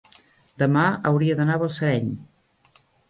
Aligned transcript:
demà 0.61 0.85
hauria 1.09 1.35
d'anar 1.41 1.59
a 1.59 1.63
Balsareny. 1.65 2.09